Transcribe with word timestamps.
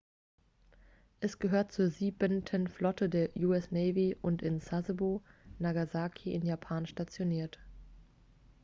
es 1.19 1.37
gehört 1.37 1.71
zur 1.71 1.91
siebenten 1.91 2.67
flotte 2.67 3.07
der 3.07 3.37
us 3.37 3.69
navy 3.69 4.15
und 4.19 4.41
in 4.41 4.59
sasebo 4.59 5.21
nagasaki 5.59 6.33
in 6.33 6.43
japan 6.43 6.87
stationiert 6.87 7.59